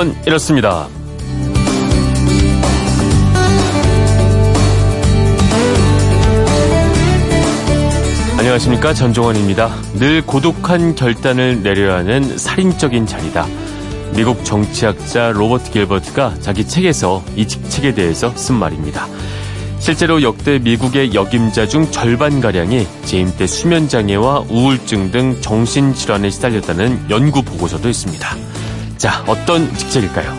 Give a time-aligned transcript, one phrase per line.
[0.00, 0.88] 그건 이렇습니다.
[8.38, 9.68] 안녕하십니까 전종원입니다.
[9.96, 13.46] 늘 고독한 결단을 내려야 하는 살인적인 자리다.
[14.16, 19.06] 미국 정치학자 로버트 길버트가 자기 책에서 이 직책에 대해서 쓴 말입니다.
[19.80, 27.86] 실제로 역대 미국의 역임자 중 절반가량이 재임 때 수면장애와 우울증 등 정신질환에 시달렸다는 연구 보고서도
[27.86, 28.59] 있습니다.
[29.00, 30.30] 자, 어떤 직책일까요?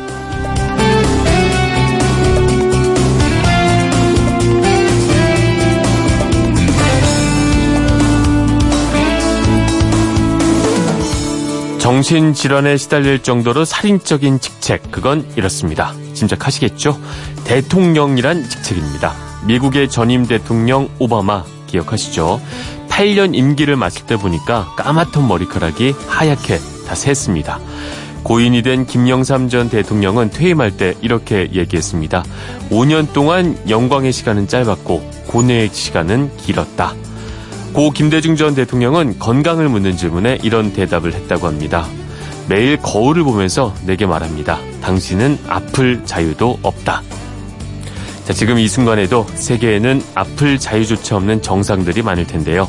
[11.80, 15.96] 정신질환에 시달릴 정도로 살인적인 직책, 그건 이렇습니다.
[16.14, 17.02] 짐작하시겠죠?
[17.46, 19.16] 대통령이란 직책입니다.
[19.48, 22.40] 미국의 전임 대통령 오바마 기억하시죠?
[22.90, 27.58] 8년 임기를 마칠 때 보니까 까맣던 머리카락이 하얗게 다 샜습니다.
[28.24, 32.24] 고인이 된 김영삼 전 대통령은 퇴임할 때 이렇게 얘기했습니다.
[32.70, 36.94] 5년 동안 영광의 시간은 짧았고 고뇌의 시간은 길었다.
[37.74, 41.88] 고 김대중 전 대통령은 건강을 묻는 질문에 이런 대답을 했다고 합니다.
[42.50, 44.60] 매일 거울을 보면서 내게 말합니다.
[44.82, 47.02] 당신은 아플 자유도 없다.
[48.26, 52.68] 자, 지금 이 순간에도 세계에는 아플 자유조차 없는 정상들이 많을 텐데요.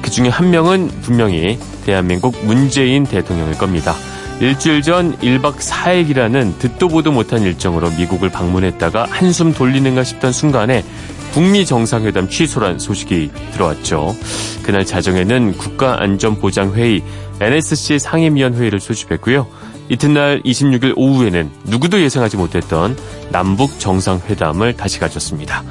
[0.00, 3.94] 그 중에 한 명은 분명히 대한민국 문재인 대통령일 겁니다.
[4.40, 10.84] 일주일 전 1박 4일이라는 듣도 보도 못한 일정으로 미국을 방문했다가 한숨 돌리는가 싶던 순간에
[11.32, 14.14] 북미 정상회담 취소란 소식이 들어왔죠.
[14.62, 17.02] 그날 자정에는 국가안전보장회의
[17.40, 19.46] NSC 상임위원회의를 소집했고요.
[19.88, 22.96] 이튿날 26일 오후에는 누구도 예상하지 못했던
[23.30, 25.62] 남북 정상회담을 다시 가졌습니다.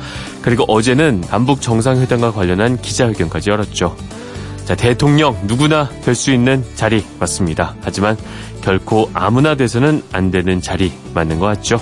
[0.41, 3.95] 그리고 어제는 남북 정상회담과 관련한 기자회견까지 열었죠.
[4.71, 7.75] 자, 대통령 누구나 될 수 있는 자리 맞습니다.
[7.81, 8.15] 하지만
[8.61, 11.81] 결코 아무나 돼서는 안 되는 자리 맞는 것 같죠.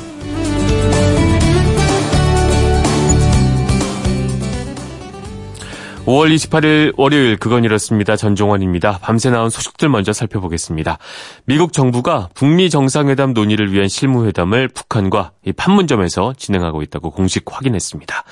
[6.06, 8.16] 5월 28일 월요일 그건 이렇습니다.
[8.16, 8.98] 전종원입니다.
[9.04, 10.98] 밤새 나온 소식들 먼저 살펴보겠습니다.
[11.46, 18.24] 미국 정부가 북미 정상회담 논의를 위한 실무회담을 북한과 판문점에서 진행하고 있다고 공식 확인했습니다.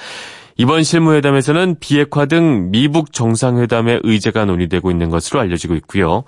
[0.58, 6.24] 이번 실무회담에서는 비핵화 등 미북 정상회담의 의제가 논의되고 있는 것으로 알려지고 있고요.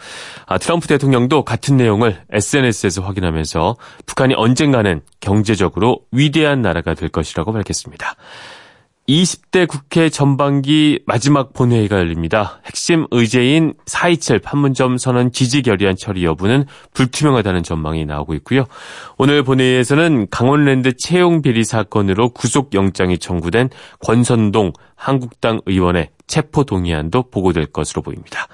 [0.46, 3.76] 아, 트럼프 대통령도 같은 내용을 SNS에서 확인하면서
[4.06, 8.16] 북한이 언젠가는 경제적으로 위대한 나라가 될 것이라고 밝혔습니다.
[9.10, 12.62] 20대 국회 전반기 마지막 본회의가 열립니다.
[12.66, 18.66] 핵심 의제인 4.27 판문점 선언 지지 결의안 처리 여부는 불투명하다는 전망이 나오고 있고요.
[19.18, 23.70] 오늘 본회의에서는 강원랜드 채용 비리 사건으로 구속영장이 청구된
[24.00, 28.48] 권성동 한국당 의원의 체포 동의안도 보고될 것으로 보입니다.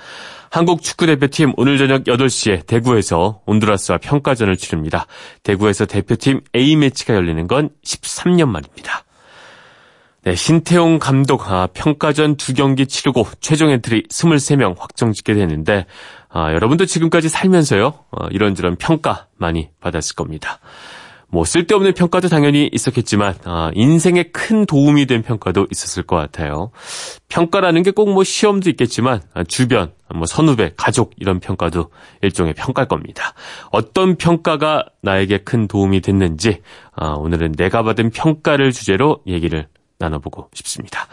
[0.49, 5.05] 한국 축구대표팀 오늘 저녁 8시에 대구에서 온두라스와 평가전을 치릅니다.
[5.43, 9.04] 대구에서 대표팀 A매치가 열리는 건 13년 만입니다.
[10.25, 15.85] 네, 신태용 감독 아, 평가전 두 경기 치르고 최종 엔트리 23명 확정 짓게 됐는데
[16.29, 20.57] 아, 여러분도 지금까지 살면서요 어, 이런저런 평가 많이 받았을 겁니다.
[21.27, 26.71] 뭐 쓸데없는 평가도 당연히 있었겠지만 아, 인생에 큰 도움이 된 평가도 있었을 것 같아요.
[27.29, 31.91] 평가라는 게 꼭 뭐 시험도 있겠지만 아, 주변, 뭐 선후배, 가족 이런 평가도
[32.23, 33.35] 일종의 평가일 겁니다.
[33.69, 36.63] 어떤 평가가 나에게 큰 도움이 됐는지
[36.95, 39.67] 아, 오늘은 내가 받은 평가를 주제로 얘기를
[40.05, 41.07] 나눠보고 싶습니다.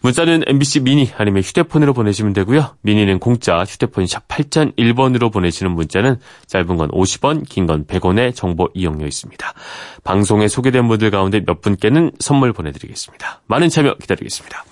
[0.00, 2.76] 문자는 MBC 미니 아니면 휴대폰으로 보내시면 되고요.
[2.82, 6.16] 미니는 공짜, 휴대폰 샵 8001번으로 보내시는 문자는
[6.46, 9.52] 짧은 건 50원, 긴 건 100원의 정보 이용료 있습니다.
[10.04, 13.42] 방송에 소개된 분들 가운데 몇 분께는 선물 보내드리겠습니다.
[13.46, 14.64] 많은 참여 기다리겠습니다.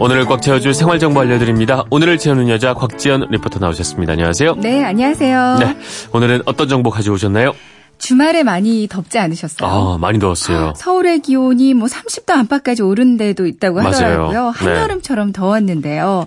[0.00, 1.84] 오늘을 꽉 채워줄 생활정보 알려드립니다.
[1.90, 4.14] 오늘을 채우는 여자 곽지연 리포터 나오셨습니다.
[4.14, 4.54] 안녕하세요.
[4.54, 5.56] 네, 안녕하세요.
[5.60, 5.76] 네,
[6.14, 7.52] 오늘은 어떤 정보 가져오셨나요?
[7.98, 9.68] 주말에 많이 덥지 않으셨어요?
[9.68, 10.72] 아, 많이 더웠어요.
[10.74, 14.32] 서울의 기온이 뭐 30도 안팎까지 오른 데도 있다고 하더라고요.
[14.32, 14.48] 맞아요.
[14.48, 15.32] 한여름처럼 네.
[15.34, 16.26] 더웠는데요.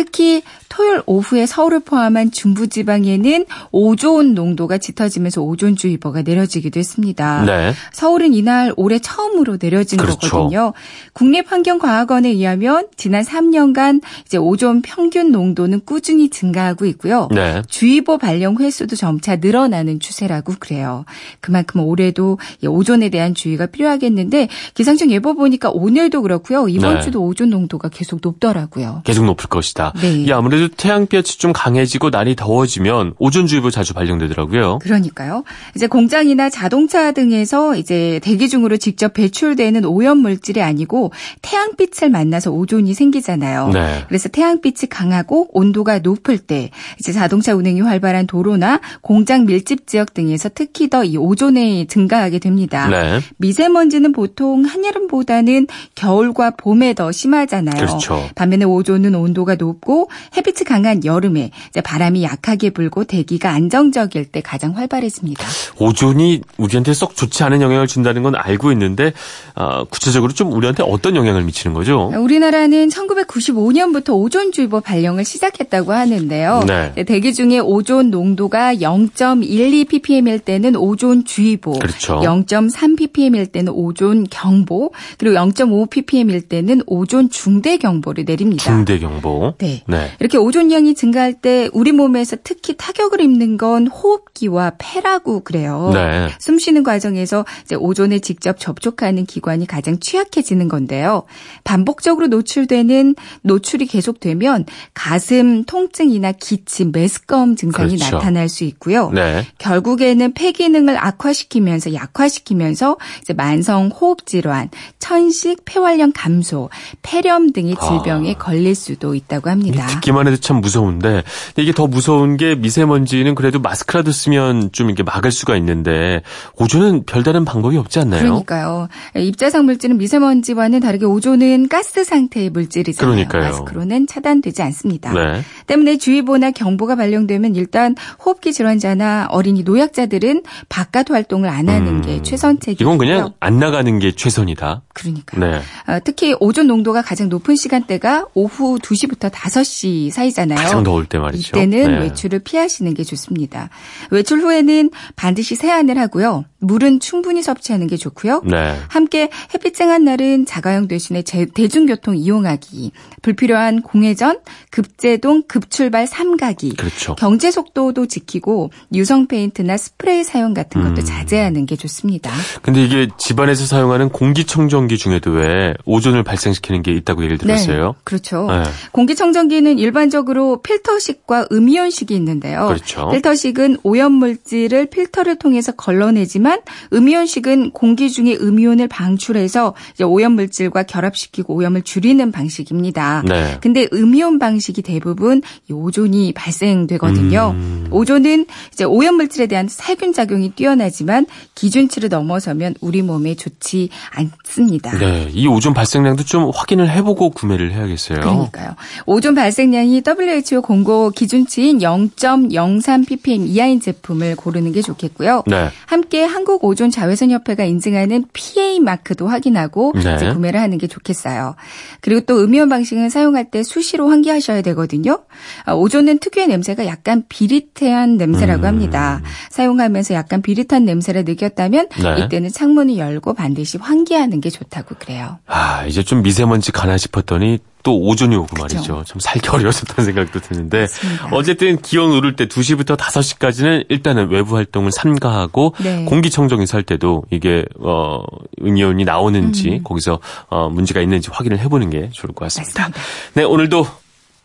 [0.00, 7.44] 특히 토요일 오후에 서울을 포함한 중부지방에는 오존 농도가 짙어지면서 오존주의보가 내려지기도 했습니다.
[7.44, 7.74] 네.
[7.92, 10.18] 서울은 이날 올해 처음으로 내려진 그렇죠.
[10.18, 10.72] 거거든요.
[11.12, 17.28] 국립환경과학원에 의하면 지난 3년간 이제 오존 평균 농도는 꾸준히 증가하고 있고요.
[17.30, 17.60] 네.
[17.68, 21.04] 주의보 발령 횟수도 점차 늘어나는 추세라고 그래요.
[21.40, 26.68] 그만큼 올해도 오존에 대한 주의가 필요하겠는데 기상청 예보 보니까 오늘도 그렇고요.
[26.68, 27.00] 이번 네.
[27.02, 29.02] 주도 오존 농도가 계속 높더라고요.
[29.04, 29.89] 계속 높을 것이다.
[30.00, 30.12] 네.
[30.22, 34.78] 이 아무래도 태양볕이 좀 강해지고 날이 더워지면 오존주의보 자주 발령되더라고요.
[34.78, 35.44] 그러니까요.
[35.74, 42.94] 이제 공장이나 자동차 등에서 이제 대기 중으로 직접 배출되는 오염 물질이 아니고 태양빛을 만나서 오존이
[42.94, 43.68] 생기잖아요.
[43.68, 44.04] 네.
[44.08, 50.48] 그래서 태양빛이 강하고 온도가 높을 때 이제 자동차 운행이 활발한 도로나 공장 밀집 지역 등에서
[50.54, 52.86] 특히 더 이 오존이 증가하게 됩니다.
[52.88, 53.20] 네.
[53.38, 57.74] 미세먼지는 보통 한여름보다는 겨울과 봄에 더 심하잖아요.
[57.84, 58.28] 그렇죠.
[58.34, 61.50] 반면에 오존은 온도가 높고 햇빛이 강한 여름에
[61.82, 65.44] 바람이 약하게 불고 대기가 안정적일 때 가장 활발해집니다.
[65.78, 69.12] 오존이 우리한테 썩 좋지 않은 영향을 준다는 건 알고 있는데
[69.54, 72.12] 어, 구체적으로 좀 우리한테 어떤 영향을 미치는 거죠?
[72.16, 76.64] 우리나라는 1995년부터 오존주의보 발령을 시작했다고 하는데요.
[76.66, 77.04] 네.
[77.04, 82.20] 대기 중에 오존 농도가 0.12 ppm일 때는 오존 주의보, 그렇죠.
[82.20, 88.64] 0.3 ppm일 때는 오존 경보, 그리고 0.5 ppm일 때는 오존 중대 경보를 내립니다.
[88.64, 89.54] 중대 경보.
[89.60, 89.82] 네.
[89.86, 90.10] 네.
[90.20, 95.90] 이렇게 오존량이 증가할 때 우리 몸에서 특히 타격을 입는 건 호흡기와 폐라고 그래요.
[95.92, 96.28] 네.
[96.38, 97.44] 숨 쉬는 과정에서
[97.78, 101.24] 오존에 직접 접촉하는 기관이 가장 취약해지는 건데요.
[101.64, 104.64] 반복적으로 노출되는 노출이 계속되면
[104.94, 108.16] 가슴 통증이나 기침, 메스꺼움 증상이 그렇죠.
[108.16, 109.10] 나타날 수 있고요.
[109.10, 109.46] 네.
[109.58, 112.96] 결국에는 폐 기능을 악화시키면서 약화시키면서
[113.36, 116.70] 만성 호흡 질환, 천식, 폐활량 감소,
[117.02, 118.38] 폐렴 등의 질병에 아.
[118.38, 119.86] 걸릴 수도 있다고 합니다.
[119.86, 121.22] 듣기만 해도 참 무서운데
[121.56, 126.22] 이게 더 무서운 게 미세먼지는 그래도 마스크라도 쓰면 좀 이렇게 막을 수가 있는데
[126.56, 128.22] 오존은 별다른 방법이 없지 않나요?
[128.22, 128.88] 그러니까요.
[129.16, 133.14] 입자상 물질은 미세먼지와는 다르게 오존은 가스 상태의 물질이잖아요.
[133.14, 133.42] 그러니까요.
[133.42, 135.12] 마스크로는 차단되지 않습니다.
[135.12, 135.42] 네.
[135.66, 137.94] 때문에 주의보나 경보가 발령되면 일단
[138.24, 142.02] 호흡기 질환자나 어린이 노약자들은 바깥 활동을 안 하는 음.
[142.02, 142.86] 게 최선책이고요.
[142.86, 144.82] 이건 그냥 안 나가는 게 최선이다.
[144.92, 145.38] 그러니까.
[145.38, 145.60] 네.
[145.86, 150.58] 어, 특히 오존 농도가 가장 높은 시간대가 오후 2시부터 5시 사이잖아요.
[150.58, 151.56] 가장 더울 때 말이죠.
[151.56, 152.00] 이때는 네.
[152.00, 153.70] 외출을 피하시는 게 좋습니다.
[154.10, 156.44] 외출 후에는 반드시 세안을 하고요.
[156.58, 158.42] 물은 충분히 섭취하는 게 좋고요.
[158.44, 158.76] 네.
[158.88, 162.92] 함께 햇빛 쨍한 날은 자가용 대신에 대중교통 이용하기,
[163.22, 164.40] 불필요한 공회전,
[164.70, 167.14] 급제동, 급출발 삼가기, 그렇죠.
[167.14, 171.04] 경제 속도도 지키고 유성 페인트나 스프레이 사용 같은 것도 음.
[171.04, 172.30] 자제하는 게 좋습니다.
[172.60, 177.86] 근데 이게 집안에서 사용하는 공기청정기 중에도 왜 오존을 발생시키는 게 있다고 얘기를 들었어요?
[177.86, 178.46] 네, 그렇죠.
[178.50, 178.64] 네.
[178.92, 182.68] 공기청 정기는 일반적으로 필터식과 음이온식이 있는데요.
[182.68, 183.08] 그렇죠.
[183.10, 186.60] 필터식은 오염 물질을 필터를 통해서 걸러내지만
[186.92, 189.74] 음이온식은 공기 중에 음이온을 방출해서
[190.04, 193.22] 오염 물질과 결합시키고 오염을 줄이는 방식입니다.
[193.26, 193.58] 네.
[193.60, 197.54] 근데 음이온 방식이 대부분 오존이 발생되거든요.
[197.54, 197.88] 음.
[197.90, 204.96] 오존은 이제 오염 물질에 대한 살균 작용이 뛰어나지만 기준치를 넘어서면 우리 몸에 좋지 않습니다.
[204.98, 208.20] 네, 이 오존 발생량도 좀 확인을 해보고 구매를 해야겠어요.
[208.20, 208.74] 그러니까요.
[209.20, 215.42] 오존 발생량이 WHO 권고 기준치인 0.03 ppm 이하인 제품을 고르는 게 좋겠고요.
[215.46, 215.68] 네.
[215.84, 220.14] 함께 한국 오존 자외선 협회가 인증하는 PA 마크도 확인하고 네.
[220.14, 221.54] 이제 구매를 하는 게 좋겠어요.
[222.00, 225.18] 그리고 또 음이온 방식은 사용할 때 수시로 환기하셔야 되거든요.
[225.66, 228.68] 아, 오존은 특유의 냄새가 약간 비릿한 냄새라고 음.
[228.68, 229.20] 합니다.
[229.50, 232.24] 사용하면서 약간 비릿한 냄새를 느꼈다면 네.
[232.24, 235.40] 이때는 창문을 열고 반드시 환기하는 게 좋다고 그래요.
[235.46, 238.62] 아, 이제 좀 미세먼지 가나 싶었더니 또 오전이 오고 그쵸.
[238.62, 239.04] 말이죠.
[239.06, 241.28] 참 살기 어려웠었다는 생각도 드는데 맞습니다.
[241.32, 246.04] 어쨌든 기온 오를 때 2시부터 5시까지는 일단은 외부 활동을 삼가하고 네.
[246.04, 248.20] 공기청정기 살 때도 이게 어
[248.62, 249.82] 음이온이 나오는지 음.
[249.82, 252.88] 거기서 어 문제가 있는지 확인을 해 보는 게 좋을 것 같습니다.
[252.88, 253.00] 맞습니다.
[253.34, 253.86] 네 오늘도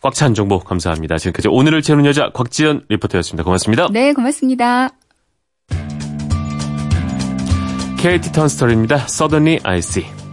[0.02, 1.18] 꽉 찬 정보 감사합니다.
[1.18, 3.42] 지금까지 오늘을 채우는 여자 곽지연 리포터였습니다.
[3.44, 3.88] 고맙습니다.
[3.90, 4.90] 네 고맙습니다.
[7.98, 9.06] KT 턴스터입니다.
[9.08, 10.25] Suddenly I See.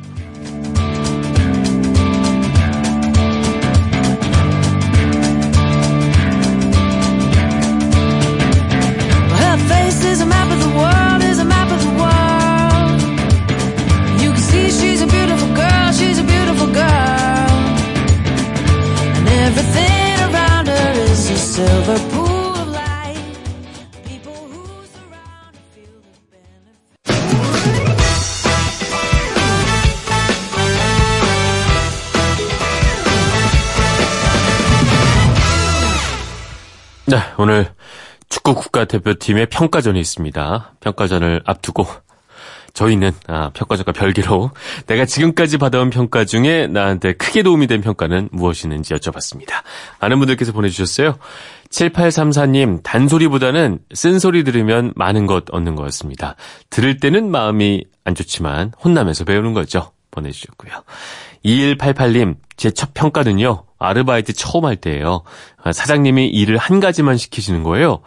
[37.13, 37.67] 네, 오늘
[38.27, 40.73] 축구 국가대표팀의 평가전이 있습니다.
[40.79, 41.85] 평가전을 앞두고
[42.73, 44.49] 저희는 아, 평가전과 별개로
[44.87, 49.61] 내가 지금까지 받아온 평가 중에 나한테 크게 도움이 된 평가는 무엇이는지 여쭤봤습니다.
[50.01, 51.19] 많은 분들께서 보내주셨어요.
[51.69, 56.35] 7834님, 단소리보다는 쓴소리 들으면 많은 것 얻는 거였습니다.
[56.71, 59.91] 들을 때는 마음이 안 좋지만 혼나면서 배우는 거죠.
[60.09, 60.71] 보내주셨고요.
[61.45, 65.23] 2188님, 제 첫 평가는요, 아르바이트 처음 할 때예요.
[65.61, 68.01] 아, 사장님이 일을 한 가지만 시키시는 거예요.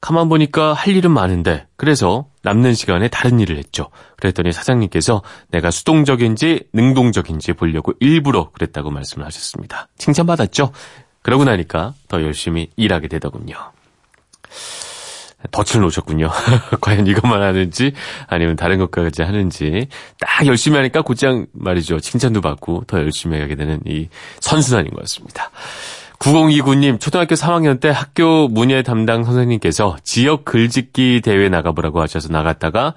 [0.00, 3.88] 가만 보니까 할 일은 많은데, 그래서 남는 시간에 다른 일을 했죠.
[4.16, 9.88] 그랬더니 사장님께서 내가 수동적인지 능동적인지 보려고 일부러 그랬다고 말씀을 하셨습니다.
[9.98, 10.72] 칭찬받았죠?
[11.22, 13.54] 그러고 나니까 더 열심히 일하게 되더군요.
[15.50, 16.30] 덫을 놓으셨군요.
[16.80, 17.92] 과연 이것만 하는지
[18.28, 19.88] 아니면 다른 것까지 하는지
[20.20, 22.00] 딱 열심히 하니까 곧장 말이죠.
[22.00, 24.08] 칭찬도 받고 더 열심히 하게 되는 이
[24.40, 25.50] 선순환인 것 같습니다.
[26.18, 32.94] 9029님, 초등학교 3학년 때 학교 문예 담당 선생님께서 지역 글짓기 대회 나가보라고 하셔서 나갔다가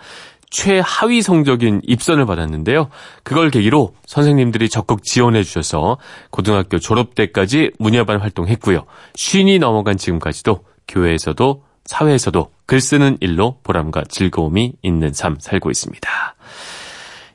[0.52, 2.90] 최하위 성적인 입선을 받았는데요.
[3.24, 5.98] 그걸 계기로 선생님들이 적극 지원해 주셔서
[6.30, 8.86] 고등학교 졸업 때까지 문예반 활동했고요.
[9.16, 16.36] 쉰이 넘어간 지금까지도 교회에서도 사회에서도 글 쓰는 일로 보람과 즐거움이 있는 삶 살고 있습니다.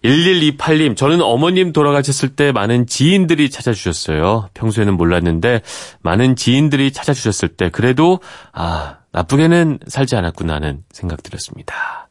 [0.04, 4.49] 1128님, 저는 어머님 돌아가셨을 때 많은 지인들이 찾아주셨어요.
[4.54, 5.61] 평소에는 몰랐는데,
[6.00, 8.21] 많은 지인들이 찾아주셨을 때, 그래도,
[8.52, 12.09] 아, 나쁘게는 살지 않았구나 하는 생각 들었습니다.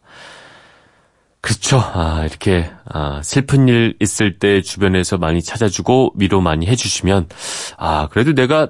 [1.41, 1.79] 그렇죠.
[1.79, 7.29] 아, 이렇게, 아, 슬픈 일 있을 때 주변에서 많이 찾아주고 위로 많이 해주시면,
[7.77, 8.67] 아, 그래도 내가,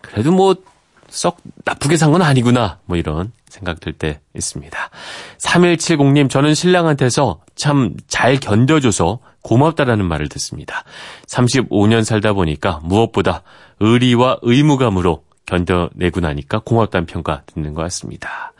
[0.00, 0.56] 그래도 뭐,
[1.14, 2.78] 썩 나쁘게 산 건 아니구나.
[2.86, 4.76] 뭐 이런 생각 들 때 있습니다.
[5.38, 10.84] 3170님, 저는 신랑한테서 참 잘 견뎌줘서 고맙다라는 말을 듣습니다.
[11.28, 13.42] 35년 살다 보니까 무엇보다
[13.80, 18.52] 의리와 의무감으로 견뎌내고 나니까 고맙다는 평가 듣는 것 같습니다.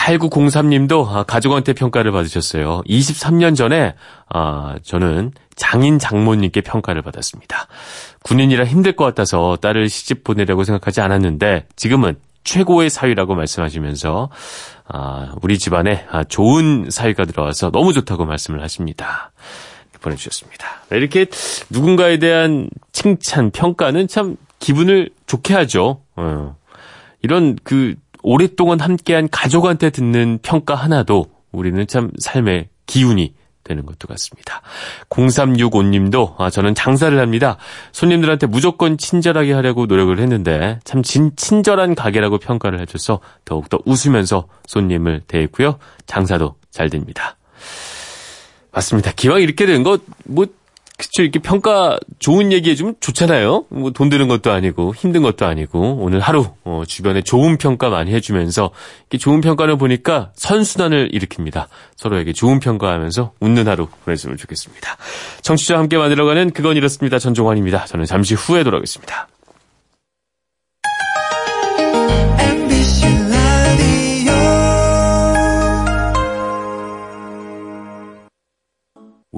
[0.00, 2.82] 8903님도 아, 가족한테 평가를 받으셨어요.
[2.86, 3.94] 23년 전에
[4.28, 7.66] 아, 저는 장인 장모님께 평가를 받았습니다.
[8.22, 14.30] 군인이라 힘들 것 같아서 딸을 시집 보내려고 생각하지 않았는데 지금은 최고의 사위라고 말씀하시면서
[14.88, 19.32] 아, 우리 집안에 좋은 사위가 들어와서 너무 좋다고 말씀을 하십니다.
[20.00, 20.66] 보내주셨습니다.
[20.92, 21.26] 이렇게
[21.68, 26.00] 누군가에 대한 칭찬, 평가는 참 기분을 좋게 하죠.
[26.16, 26.56] 어.
[27.22, 33.34] 이런 그 오랫동안 함께한 가족한테 듣는 평가 하나도 우리는 참 삶의 기운이
[33.64, 34.62] 되는 것도 같습니다.
[35.10, 37.56] 0365님도 아, 저는 장사를 합니다.
[37.92, 45.22] 손님들한테 무조건 친절하게 하려고 노력을 했는데 참 진, 친절한 가게라고 평가를 해줘서 더욱더 웃으면서 손님을
[45.26, 45.78] 대했고요.
[46.06, 47.36] 장사도 잘 됩니다.
[48.72, 49.12] 맞습니다.
[49.12, 50.46] 기왕 이렇게 된 거, 뭐,
[51.00, 53.64] 그쵸, 이렇게 평가 좋은 얘기 해주면 좋잖아요.
[53.70, 58.12] 뭐 돈 드는 것도 아니고 힘든 것도 아니고 오늘 하루 어, 주변에 좋은 평가 많이
[58.12, 58.70] 해주면서
[59.08, 61.68] 이렇게 좋은 평가를 보니까 선순환을 일으킵니다.
[61.96, 64.96] 서로에게 좋은 평가하면서 웃는 하루 보냈으면 좋겠습니다.
[65.40, 67.18] 청취자와 함께 만들어가는 그건 이렇습니다.
[67.18, 67.86] 전종환입니다.
[67.86, 69.26] 저는 잠시 후에 돌아오겠습니다.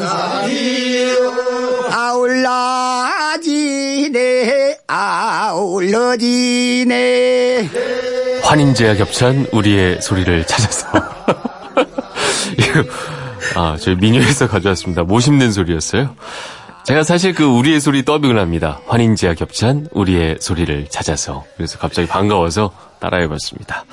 [3.36, 5.68] 아울라지네 아울러지네
[8.42, 10.86] 환인제와 겹찬 우리의 소리를 찾아서
[13.54, 15.02] 아, 저희 민요에서 가져왔습니다.
[15.04, 16.14] 모 심는 소리였어요.
[16.86, 18.78] 제가 사실 그 우리의 소리 더빙을 합니다.
[18.86, 21.44] 환인지와 겹찬 우리의 소리를 찾아서.
[21.56, 23.84] 그래서 갑자기 반가워서 따라해봤습니다.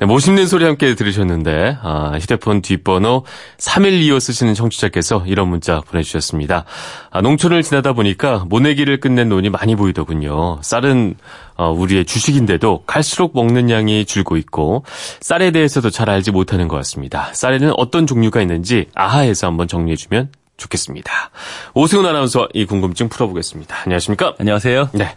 [0.00, 3.24] 네, 모심는 소리 함께 들으셨는데 아, 휴대폰 뒷번호
[3.56, 6.66] 3125 쓰시는 청취자께서 이런 문자 보내주셨습니다.
[7.10, 10.58] 아, 농촌을 지나다 보니까 모내기를 끝낸 논이 많이 보이더군요.
[10.60, 11.14] 쌀은
[11.56, 14.84] 어, 우리의 주식인데도 갈수록 먹는 양이 줄고 있고
[15.20, 17.32] 쌀에 대해서도 잘 알지 못하는 것 같습니다.
[17.32, 21.30] 쌀에는 어떤 종류가 있는지 아하에서 한번 정리해주면 좋겠습니다.
[21.74, 23.76] 오승훈 아나운서 이 궁금증 풀어보겠습니다.
[23.84, 24.34] 안녕하십니까?
[24.38, 24.90] 안녕하세요.
[24.94, 25.14] 네.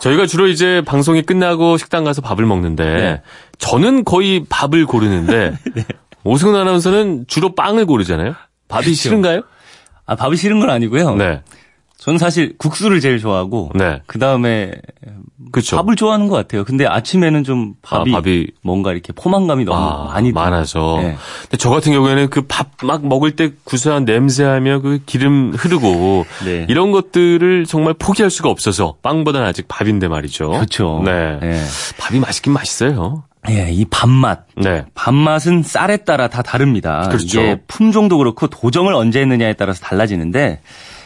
[0.00, 3.22] 저희가 주로 이제 방송이 끝나고 식당 가서 밥을 먹는데 네.
[3.58, 5.84] 저는 거의 밥을 고르는데 네.
[6.24, 8.34] 오승훈 아나운서는 주로 빵을 고르잖아요.
[8.68, 8.96] 밥이 그렇죠.
[9.00, 9.42] 싫은가요?
[10.06, 11.16] 아, 밥이 싫은 건 아니고요.
[11.16, 11.42] 네.
[11.98, 14.00] 저는 사실 국수를 제일 좋아하고 네.
[14.06, 14.70] 그 다음에
[15.50, 15.76] 그쵸.
[15.76, 16.64] 밥을 좋아하는 것 같아요.
[16.64, 20.98] 근데 아침에는 좀 밥이, 아, 밥이 뭔가 이렇게 포만감이 너무 아, 많이 많아서.
[21.00, 21.16] 네.
[21.42, 26.66] 근데 저 같은 경우에는 그 밥 막 먹을 때 구수한 냄새하며 그 기름 흐르고 네.
[26.68, 30.50] 이런 것들을 정말 포기할 수가 없어서 빵보다는 아직 밥인데 말이죠.
[30.50, 31.02] 그렇죠.
[31.04, 31.38] 네.
[31.42, 31.60] 예.
[31.98, 33.24] 밥이 맛있긴 맛있어요.
[33.50, 34.46] 예, 이 밥맛.
[34.56, 34.84] 네.
[34.94, 37.08] 밥맛은 쌀에 따라 다 다릅니다.
[37.08, 37.40] 그렇죠.
[37.40, 40.60] 이게 품종도 그렇고 도정을 언제 했느냐에 따라서 달라지는데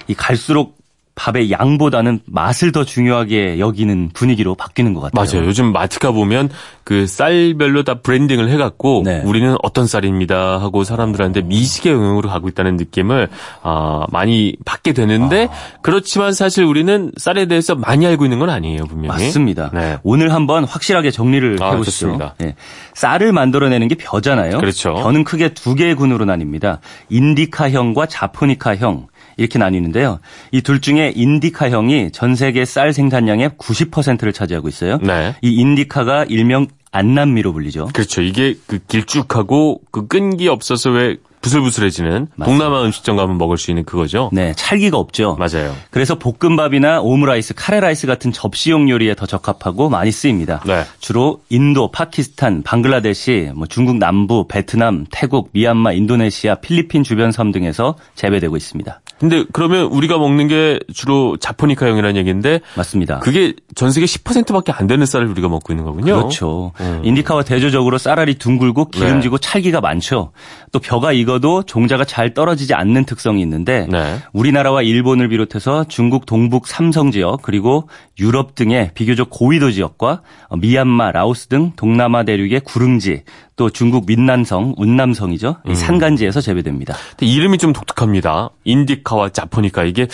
[0.08, 0.76] 이 갈수록
[1.14, 5.24] 밥의 양보다는 맛을 더 중요하게 여기는 분위기로 바뀌는 것 같아요.
[5.38, 5.46] 맞아요.
[5.46, 6.48] 요즘 마트 가 보면
[6.84, 9.20] 그 쌀별로 다 브랜딩을 해갖고 네.
[9.24, 13.28] 우리는 어떤 쌀입니다 하고 사람들한테 미식의 영역으로 가고 있다는 느낌을
[13.62, 15.78] 아, 많이 받게 되는데 아.
[15.82, 19.08] 그렇지만 사실 우리는 쌀에 대해서 많이 알고 있는 건 아니에요 분명히.
[19.24, 19.70] 맞습니다.
[19.74, 19.98] 네.
[20.02, 22.06] 오늘 한번 확실하게 정리를 아, 해보시죠.
[22.06, 22.34] 좋습니다.
[22.38, 22.54] 네.
[22.94, 24.58] 쌀을 만들어내는 게 벼잖아요.
[24.58, 24.94] 그렇죠.
[24.94, 26.78] 벼는 크게 두 개의 군으로 나뉩니다.
[27.10, 30.20] 인디카형과 자포니카형 이렇게 나뉘는데요.
[30.50, 34.98] 이 둘 중에 인디카형이 전 세계 쌀 생산량의 90%를 차지하고 있어요.
[35.02, 35.34] 네.
[35.42, 37.88] 이 인디카가 일명 안남미로 불리죠.
[37.92, 38.22] 그렇죠.
[38.22, 44.30] 이게 그 길쭉하고 그 끈기 없어서 왜 부슬부슬해지는 동남아 음식점 가면 먹을 수 있는 그거죠.
[44.32, 45.36] 네, 찰기가 없죠.
[45.40, 45.74] 맞아요.
[45.90, 50.62] 그래서 볶음밥이나 오므라이스, 카레라이스 같은 접시용 요리에 더 적합하고 많이 쓰입니다.
[50.64, 50.84] 네.
[51.00, 57.96] 주로 인도, 파키스탄, 방글라데시, 뭐 중국 남부, 베트남, 태국, 미얀마, 인도네시아, 필리핀 주변 섬 등에서
[58.14, 59.00] 재배되고 있습니다.
[59.22, 63.20] 근데 그러면 우리가 먹는 게 주로 자포니카형이라는 얘기인데 맞습니다.
[63.20, 66.16] 그게 전 세계 10%밖에 안 되는 쌀을 우리가 먹고 있는 거군요.
[66.16, 66.72] 그렇죠.
[67.04, 70.32] 인디카와 대조적으로 쌀알이 둥글고 기름지고 찰기가 많죠.
[70.72, 74.18] 또 벼가 익어도 종자가 잘 떨어지지 않는 특성이 있는데 네.
[74.32, 77.88] 우리나라와 일본을 비롯해서 중국 동북 삼성 지역 그리고
[78.18, 80.22] 유럽 등의 비교적 고위도 지역과
[80.58, 83.22] 미얀마, 라오스 등 동남아 대륙의 구릉지
[83.62, 85.58] 또 중국 민난성, 운남성이죠.
[85.68, 86.96] 이 산간지에서 재배됩니다.
[87.20, 88.50] 이름이 좀 독특합니다.
[88.64, 90.08] 인디카와 자포니카 이게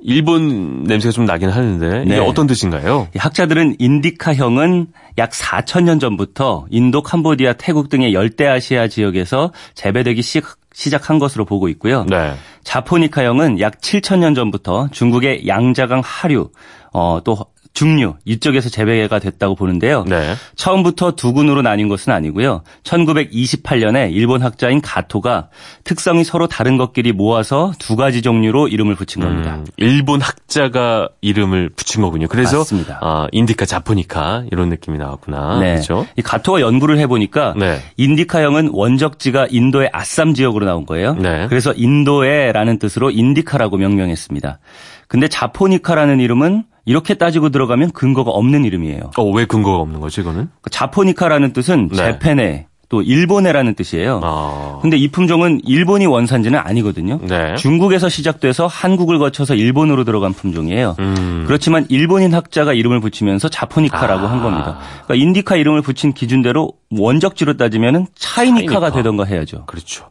[0.00, 2.18] 일본 냄새가 좀 나긴 하는데 이게 네.
[2.18, 3.08] 어떤 뜻인가요?
[3.14, 4.86] 이 학자들은 인디카형은
[5.18, 10.40] 약 4천 년 전부터 인도, 캄보디아, 태국 등의 열대아시아 지역에서 재배되기 시,
[10.72, 12.06] 시작한 것으로 보고 있고요.
[12.08, 12.32] 네.
[12.62, 16.48] 자포니카형은 약 7천 년 전부터 중국의 양자강 하류,
[16.94, 17.36] 어, 또
[17.74, 20.04] 중류 이쪽에서 재배가 됐다고 보는데요.
[20.08, 20.34] 네.
[20.54, 22.62] 처음부터 두 군으로 나뉜 것은 아니고요.
[22.84, 25.48] 1928년에 일본 학자인 가토가
[25.82, 29.56] 특성이 서로 다른 것끼리 모아서 두 가지 종류로 이름을 붙인 겁니다.
[29.56, 32.28] 음, 일본 학자가 이름을 붙인 거군요.
[32.28, 33.00] 그래서 맞습니다.
[33.02, 35.58] 아, 인디카, 자포니카 이런 느낌이 나왔구나.
[35.58, 35.72] 네.
[35.72, 36.06] 그렇죠?
[36.16, 37.80] 이 가토가 연구를 해보니까 네.
[37.96, 41.14] 인디카형은 원적지가 인도의 아쌈 지역으로 나온 거예요.
[41.14, 41.46] 네.
[41.48, 44.60] 그래서 인도에라는 뜻으로 인디카라고 명명했습니다.
[45.08, 49.10] 근데 자포니카라는 이름은 이렇게 따지고 들어가면 근거가 없는 이름이에요.
[49.16, 50.48] 어, 왜 근거가 없는 거지, 이거는?
[50.60, 51.96] 그 자포니카라는 뜻은 네.
[51.96, 54.20] 재팬에 또 일본에라는 뜻이에요.
[54.22, 54.78] 아.
[54.82, 57.18] 근데 이 품종은 일본이 원산지는 아니거든요.
[57.22, 57.56] 네.
[57.56, 60.94] 중국에서 시작돼서 한국을 거쳐서 일본으로 들어간 품종이에요.
[61.00, 61.44] 음.
[61.46, 64.30] 그렇지만 일본인 학자가 이름을 붙이면서 자포니카라고 아.
[64.30, 64.78] 한 겁니다.
[65.06, 68.90] 그러니까 인디카 이름을 붙인 기준대로 원적지로 따지면은 차이니카가 차이니카.
[68.96, 69.64] 되던가 해야죠.
[69.64, 70.10] 그렇죠.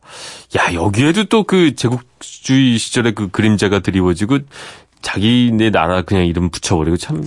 [0.58, 4.40] 야, 여기에도 또 그 제국주의 시절의 그 그림자가 드리워지고
[5.04, 7.24] 자기네 나라 그냥 이름 붙여버리고 참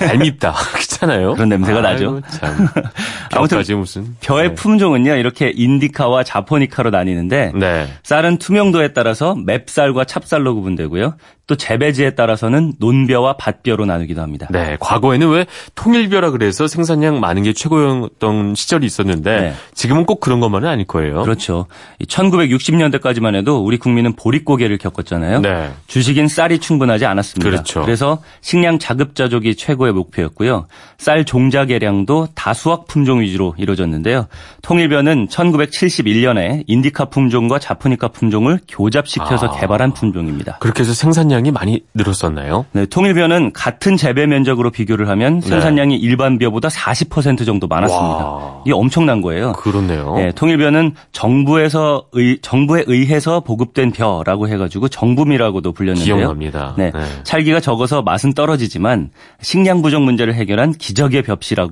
[0.00, 0.54] 얄밉다.
[0.72, 1.34] 그렇잖아요.
[1.34, 2.22] 그런 냄새가 아이고, 나죠.
[2.30, 2.68] 참.
[3.32, 4.16] 아무튼 무슨.
[4.20, 4.54] 벼의 네.
[4.54, 7.88] 품종은요 이렇게 인디카와 자포니카로 나뉘는데 네.
[8.04, 11.16] 쌀은 투명도에 따라서 맵쌀과 찹쌀로 구분되고요.
[11.46, 14.48] 또 재배지에 따라서는 논벼와 밭벼로 나누기도 합니다.
[14.50, 19.54] 네, 과거에는 왜 통일벼라 그래서 생산량 많은 게 최고였던 시절이 있었는데 네.
[19.72, 21.22] 지금은 꼭 그런 것만은 아닐 거예요.
[21.22, 21.66] 그렇죠.
[22.04, 25.40] 1960년대까지만 해도 우리 국민은 보릿고개를 겪었잖아요.
[25.40, 25.70] 네.
[25.86, 27.48] 주식인 쌀이 충분하지 않았습니다.
[27.48, 27.82] 그렇죠.
[27.82, 30.66] 그래서 식량 자급자족이 최고의 목표였고요.
[30.98, 34.26] 쌀 종자 개량도 다수학 품종 위주로 이루어졌는데요.
[34.62, 39.60] 통일벼는 1971년에 인디카 품종과 자포니카 품종을 교잡시켜서 아.
[39.60, 40.58] 개발한 품종입니다.
[40.58, 42.64] 그렇게 해서 생산량 이 많이 늘었었나요?
[42.72, 48.18] 네, 통일벼는 같은 재배 면적으로 비교를 하면 생산량이 일반 벼보다 40% 정도 많았습니다.
[48.18, 48.24] 네.
[48.24, 48.62] 와.
[48.64, 49.52] 이게 엄청난 거예요.
[49.52, 50.14] 그렇네요.
[50.16, 56.16] 네, 통일벼는 정부에서 의, 정부에 의해서 보급된 벼라고 해가지고 정부미라고도 불렸는데요.
[56.16, 56.74] 기억납니다.
[56.78, 57.00] 네, 네.
[57.24, 61.22] 찰기가 적어서 맛은 떨어지지만 식량 부족 문제를 해결한 기적의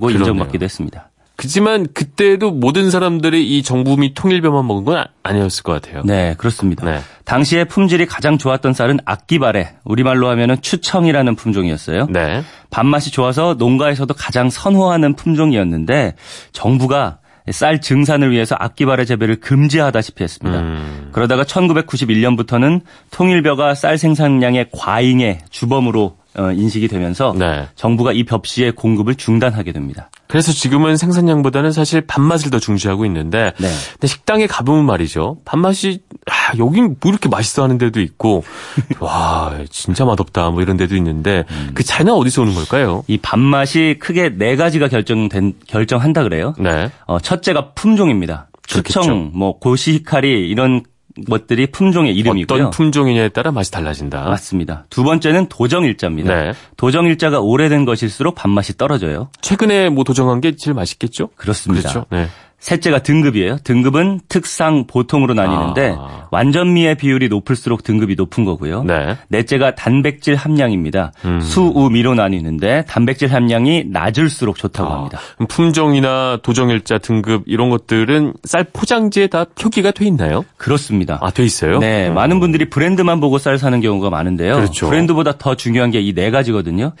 [0.07, 0.19] 그러네요.
[0.19, 1.09] 인정받기도 했습니다.
[1.37, 6.01] 그지만 그때도 모든 사람들이 이 정부 및 통일벼만 먹은 건 아- 아니었을 것 같아요.
[6.05, 6.85] 네, 그렇습니다.
[6.85, 6.99] 네.
[7.25, 12.07] 당시에 품질이 가장 좋았던 쌀은 악기발에 우리말로 하면은 추청이라는 품종이었어요.
[12.09, 12.43] 네.
[12.69, 16.15] 밥맛이 좋아서 농가에서도 가장 선호하는 품종이었는데
[16.51, 17.19] 정부가
[17.51, 20.59] 쌀 증산을 위해서 악기발의 재배를 금지하다시피 했습니다.
[20.59, 21.09] 음.
[21.11, 27.67] 그러다가 1991년부터는 통일벼가 쌀 생산량의 과잉의 주범으로 어, 인식이 되면서 네.
[27.75, 30.09] 정부가 이 벽시의 공급을 중단하게 됩니다.
[30.27, 33.67] 그래서 지금은 생산량보다는 사실 밥맛을 더 중시하고 있는데 네.
[33.93, 35.37] 근데 식당에 가보면 말이죠.
[35.45, 38.43] 밥맛이 아, 여긴 뭐 이렇게 맛있어 하는 데도 있고
[38.99, 41.71] 와 진짜 맛없다 뭐 이런 데도 있는데 음.
[41.73, 43.03] 그 차이는 어디서 오는 걸까요?
[43.07, 46.53] 이 밥맛이 크게 네 가지가 결정된 결정한다 그래요.
[46.59, 46.89] 네.
[47.05, 48.47] 어, 첫째가 품종입니다.
[48.69, 49.01] 그렇겠죠.
[49.01, 50.83] 추청, 뭐 고시히카리 이런
[51.29, 52.57] 것들이 품종의 이름이고요.
[52.57, 54.25] 어떤 품종이냐에 따라 맛이 달라진다.
[54.25, 54.85] 맞습니다.
[54.89, 56.35] 두 번째는 도정일자입니다.
[56.35, 56.53] 네.
[56.77, 59.29] 도정일자가 오래된 것일수록 밥맛이 떨어져요.
[59.41, 61.29] 최근에 뭐 도정한 게 제일 맛있겠죠?
[61.35, 61.89] 그렇습니다.
[61.89, 62.05] 그렇죠.
[62.11, 62.27] 네.
[62.59, 63.57] 셋째가 등급이에요.
[63.63, 66.27] 등급은 특상, 보통으로 나뉘는데 아.
[66.31, 68.83] 완전미의 비율이 높을수록 등급이 높은 거고요.
[68.83, 69.17] 네.
[69.27, 71.11] 넷째가 단백질 함량입니다.
[71.25, 71.41] 음.
[71.41, 75.19] 수, 우, 미로 나뉘는데 단백질 함량이 낮을수록 좋다고 아, 합니다.
[75.47, 80.43] 품종이나 도정일자 등급 이런 것들은 쌀 포장지에 다 표기가 돼 있나요?
[80.57, 81.19] 그렇습니다.
[81.21, 81.77] 아, 돼 있어요?
[81.79, 82.15] 네, 음.
[82.15, 84.55] 많은 분들이 브랜드만 보고 쌀 사는 경우가 많은데요.
[84.55, 84.87] 그렇죠.
[84.89, 86.93] 브랜드보다 더 중요한 게 이 네 가지거든요.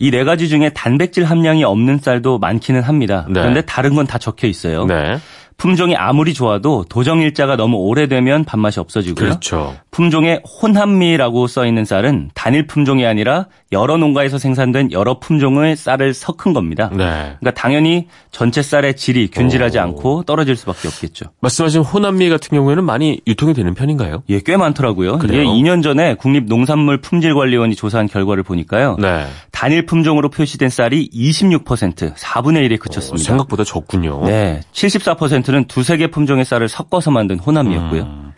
[0.00, 3.26] 이 네 가지 중에 단백질 함량이 없는 쌀도 많기는 합니다.
[3.28, 3.40] 네.
[3.40, 4.86] 그런데 다른 건 다 적혀 있어요.
[4.86, 5.18] 네.
[5.60, 9.28] 품종이 아무리 좋아도 도정 일자가 너무 오래되면 밥맛이 없어지고요.
[9.28, 9.76] 그렇죠.
[9.90, 16.54] 품종에 혼합미라고 써 있는 쌀은 단일 품종이 아니라 여러 농가에서 생산된 여러 품종의 쌀을 섞은
[16.54, 16.88] 겁니다.
[16.92, 17.36] 네.
[17.40, 19.82] 그러니까 당연히 전체 쌀의 질이 균질하지 오.
[19.82, 21.26] 않고 떨어질 수밖에 없겠죠.
[21.40, 24.22] 말씀하신 호남미 같은 경우에는 많이 유통이 되는 편인가요?
[24.30, 25.18] 예, 꽤 많더라고요.
[25.18, 25.42] 그래요?
[25.42, 28.96] 이게 2년 전에 국립농산물 품질관리원이 조사한 결과를 보니까요.
[28.98, 29.26] 네.
[29.52, 33.26] 단일 품종으로 표시된 쌀이 26%, 4분의 1에 그쳤습니다.
[33.26, 34.22] 생각보다 적군요.
[34.24, 38.02] 네, 74%는 두세 개 품종의 쌀을 섞어서 만든 호남미였고요.
[38.02, 38.32] 음.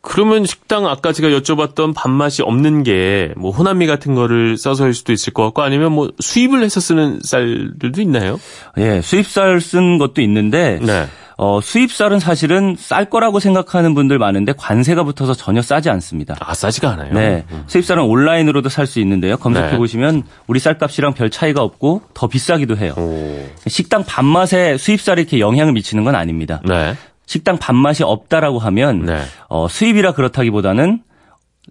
[0.00, 5.32] 그러면 식당 아까 제가 여쭤봤던 밥맛이 없는 게 뭐 호남미 같은 거를 써서일 수도 있을
[5.32, 8.40] 것 같고 아니면 뭐 수입을 해서 쓰는 쌀들도 있나요?
[8.78, 11.06] 예, 수입쌀 쓴 것도 있는데 네.
[11.40, 16.34] 어, 수입쌀은 사실은 쌀 거라고 생각하는 분들 많은데 관세가 붙어서 전혀 싸지 않습니다.
[16.40, 17.12] 아 싸지가 않아요.
[17.14, 17.44] 네.
[17.52, 17.62] 음.
[17.68, 19.36] 수입쌀은 온라인으로도 살 수 있는데요.
[19.36, 19.76] 검색해 네.
[19.76, 22.94] 보시면 우리 쌀값이랑 별 차이가 없고 더 비싸기도 해요.
[22.96, 23.46] 오.
[23.68, 26.60] 식당 밥맛에 수입쌀이 이렇게 영향을 미치는 건 아닙니다.
[26.64, 26.94] 네.
[27.26, 29.20] 식당 밥맛이 없다라고 하면 네.
[29.48, 31.02] 어, 수입이라 그렇다기보다는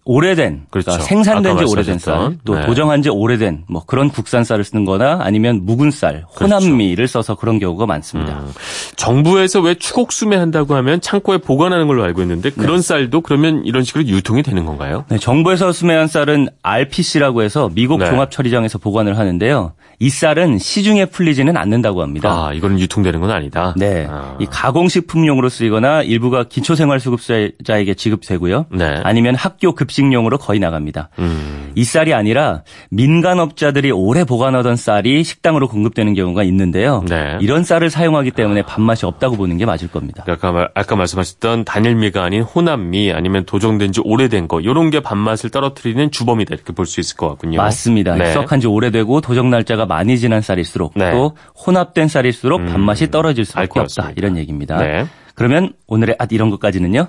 [0.08, 0.92] 오래된 그렇죠.
[0.92, 2.66] 그러니까 생산된 지 오래된 쌀, 또 네.
[2.66, 7.60] 도정한 지 오래된 뭐 그런 국산 쌀을 쓰는 거나 아니면 묵은 쌀, 호남미를 써서 그런
[7.60, 8.40] 경우가 많습니다.
[8.40, 8.52] 음.
[8.96, 14.06] 정부에서 왜 추곡 수매한다고 하면 창고에 보관하는 걸로 알고 있는데 그런 쌀도 그러면 이런 식으로
[14.06, 15.06] 유통이 되는 건가요?
[15.10, 18.06] 네, 정부에서 수매한 쌀은 RPC라고 해서 미국 네.
[18.06, 19.74] 종합 처리장에서 보관을 하는데요.
[20.00, 22.30] 이 쌀은 시중에 풀리지는 않는다고 합니다.
[22.30, 23.74] 아, 이거는 유통되는 건 아니다.
[23.78, 24.06] 네.
[24.10, 24.38] 아.
[24.40, 28.68] 이 가공식품용으로 쓰이거나 일부가 기초생활수급자에게 지급되고요.
[28.72, 29.02] 네.
[29.04, 31.10] 아니면 학교 급식 용으로 거의 나갑니다.
[31.20, 31.72] 음.
[31.76, 37.04] 이 쌀이 아니라 민간업자들이 오래 보관하던 쌀이 식당으로 공급되는 경우가 있는데요.
[37.08, 37.38] 네.
[37.42, 40.24] 이런 쌀을 사용하기 때문에 밥맛이 없다고 보는 게 맞을 겁니다.
[40.28, 45.50] 아까, 말, 아까 말씀하셨던 단일미가 아닌 호남미 아니면 도정된 지 오래된 거 이런 게 밥맛을
[45.50, 47.58] 떨어뜨리는 주범이다 이렇게 볼 수 있을 것 같군요.
[47.58, 48.16] 맞습니다.
[48.16, 48.32] 네.
[48.32, 51.12] 수확한 지 오래되고 도정 날짜가 많이 지난 쌀일수록 네.
[51.12, 54.14] 또 혼합된 쌀일수록 밥맛이 떨어질 알 수밖에 것 없다.
[54.16, 54.78] 이런 얘기입니다.
[54.78, 55.06] 네.
[55.36, 57.08] 그러면 오늘의 앗 이런 것까지는요.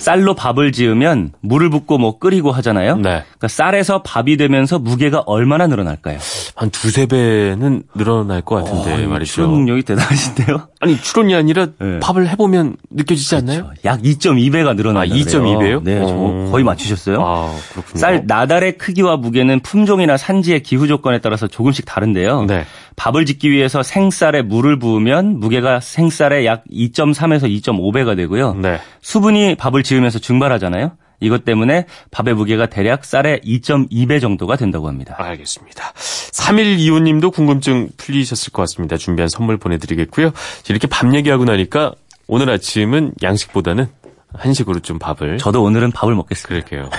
[0.00, 2.96] 쌀로 밥을 지으면 물을 붓고 뭐 끓이고 하잖아요.
[2.96, 3.02] 네.
[3.02, 6.18] 그러니까 쌀에서 밥이 되면서 무게가 얼마나 늘어날까요?
[6.56, 9.32] 한 두세 배는 늘어날 것 같은데 어, 말이죠.
[9.32, 10.68] 추론 능력이 대단하신데요.
[10.80, 12.00] 아니 추론이 아니라 네.
[12.00, 13.70] 밥을 해보면 느껴지지 않나요?
[13.84, 15.00] 약 2.2배가 늘어난다.
[15.00, 15.80] 아, 2.2 배요?
[15.84, 16.48] 네, 저 어.
[16.50, 17.20] 거의 맞추셨어요.
[17.20, 18.00] 아 그렇군요.
[18.00, 22.46] 쌀 나달의 크기와 무게는 품종이나 산지의 기후 조건에 따라서 조금씩 다른데요.
[22.46, 22.64] 네.
[23.00, 28.52] 밥을 짓기 위해서 생쌀에 물을 부으면 무게가 생쌀의 약 2.3에서 2.5배가 되고요.
[28.56, 28.78] 네.
[29.00, 30.92] 수분이 밥을 지으면서 증발하잖아요.
[31.20, 35.14] 이것 때문에 밥의 무게가 대략 쌀의 2.2배 정도가 된다고 합니다.
[35.16, 35.94] 알겠습니다.
[35.94, 38.98] 3125님도 궁금증 풀리셨을 것 같습니다.
[38.98, 40.32] 준비한 선물 보내드리겠고요.
[40.68, 41.94] 이렇게 밥 얘기하고 나니까
[42.26, 43.88] 오늘 아침은 양식보다는
[44.34, 46.66] 한식으로 좀 밥을 저도 오늘은 밥을 먹겠습니다.
[46.66, 46.90] 그럴게요.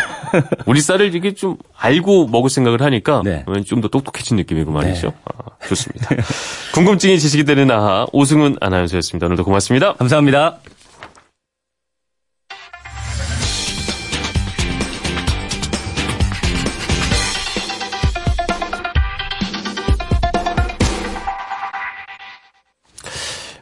[0.66, 3.46] 우리 쌀을 이게 좀 알고 먹을 생각을 하니까 네.
[3.66, 5.14] 좀더 똑똑해진 느낌이고 말이죠.
[5.26, 6.16] 아, 좋습니다.
[6.74, 9.28] 궁금증이 지식이 되는 아하 오승훈 아나운서였습니다.
[9.28, 9.94] 오늘도 고맙습니다.
[9.94, 10.60] 감사합니다.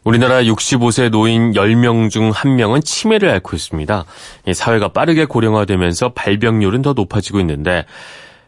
[0.09, 4.05] 우리나라 65세 노인 10명 중 1명은 치매를 앓고 있습니다.
[4.47, 7.85] 이 사회가 빠르게 고령화되면서 발병률은 더 높아지고 있는데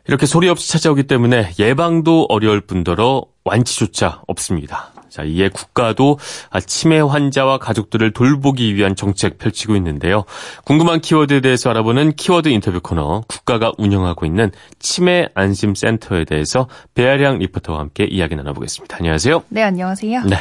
[0.07, 4.91] 이렇게 소리 없이 찾아오기 때문에 예방도 어려울 뿐더러 완치조차 없습니다.
[5.11, 6.17] 자, 이에 국가도
[6.65, 10.23] 치매 환자와 가족들을 돌보기 위한 정책 펼치고 있는데요.
[10.63, 17.39] 궁금한 키워드에 대해서 알아보는 키워드 인터뷰 코너, 국가가 운영하고 있는 치매 안심 센터에 대해서 배아량
[17.39, 18.97] 리포터와 함께 이야기 나눠보겠습니다.
[18.97, 19.43] 안녕하세요.
[19.49, 20.23] 네, 안녕하세요.
[20.23, 20.37] 네.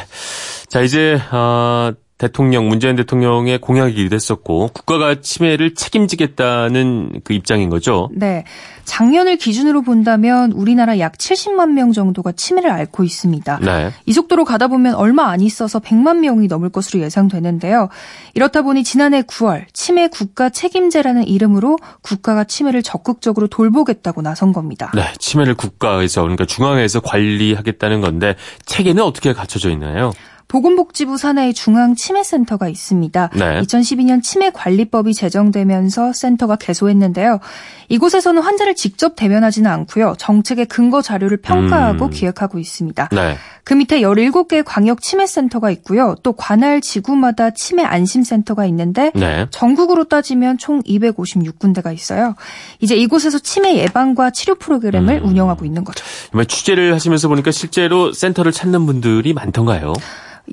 [0.69, 8.09] 자, 이제, 어, 대통령 문재인 대통령의 공약이기도 했었고 국가가 치매를 책임지겠다는 그 입장인 거죠.
[8.13, 8.43] 네.
[8.83, 13.59] 작년을 기준으로 본다면 우리나라 약 70만 명 정도가 치매를 앓고 있습니다.
[13.63, 13.89] 네.
[14.05, 17.89] 이 속도로 가다 보면 얼마 안 있어서 100만 명이 넘을 것으로 예상되는데요.
[18.35, 24.91] 이렇다 보니 지난해 9월 치매 국가 책임제라는 이름으로 국가가 치매를 적극적으로 돌보겠다고 나선 겁니다.
[24.93, 28.35] 네, 치매를 국가에서 그러니까 중앙에서 관리하겠다는 건데
[28.67, 30.11] 체계는 어떻게 갖춰져 있나요?
[30.51, 33.29] 보건복지부 산하의 중앙치매센터가 있습니다.
[33.35, 33.61] 네.
[33.61, 37.39] 2012년 치매관리법이 제정되면서 센터가 개소했는데요.
[37.87, 40.15] 이곳에서는 환자를 직접 대면하지는 않고요.
[40.17, 42.09] 정책의 근거 자료를 평가하고 음.
[42.09, 43.09] 기획하고 있습니다.
[43.13, 43.37] 네.
[43.63, 46.15] 그 밑에 17개 광역 치매 센터가 있고요.
[46.23, 49.47] 또 관할 지구마다 치매 안심 센터가 있는데 네.
[49.51, 52.35] 전국으로 따지면 총 256군데가 있어요.
[52.79, 55.29] 이제 이곳에서 치매 예방과 치료 프로그램을 음.
[55.29, 56.03] 운영하고 있는 거죠.
[56.47, 59.93] 취재를 하시면서 보니까 실제로 센터를 찾는 분들이 많던가요?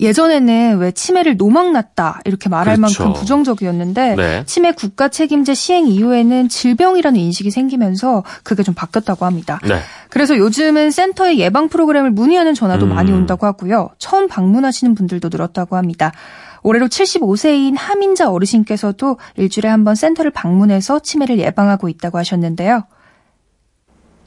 [0.01, 3.05] 예전에는 왜 치매를 노망 났다 이렇게 말할 그렇죠.
[3.05, 4.43] 만큼 부정적이었는데 네.
[4.47, 9.61] 치매 국가 책임제 시행 이후에는 질병이라는 인식이 생기면서 그게 좀 바뀌었다고 합니다.
[9.65, 9.81] 네.
[10.19, 12.89] 그래서 요즘은 센터의 예방 프로그램을 문의하는 전화도 음.
[12.89, 13.91] 많이 온다고 하고요.
[13.99, 16.11] 처음 방문하시는 분들도 늘었다고 합니다.
[16.65, 22.83] 올해로 75세인 하민자 어르신께서도 일주일에 한 번 센터를 방문해서 치매를 예방하고 있다고 하셨는데요.